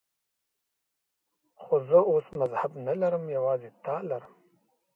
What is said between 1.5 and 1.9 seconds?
خو